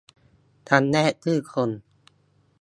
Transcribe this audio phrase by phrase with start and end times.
[0.67, 1.69] จำแนกชื่อคน